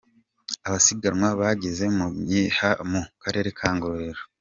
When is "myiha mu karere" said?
2.19-3.49